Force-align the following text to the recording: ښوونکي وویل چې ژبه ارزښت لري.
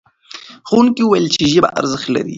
ښوونکي 0.67 1.01
وویل 1.03 1.25
چې 1.35 1.43
ژبه 1.53 1.69
ارزښت 1.79 2.07
لري. 2.15 2.29